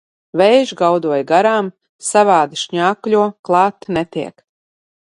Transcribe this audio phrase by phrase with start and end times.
[0.41, 1.69] Vējš gaudoja garām,
[2.09, 4.37] savādi šņākuļo, klāt netiek.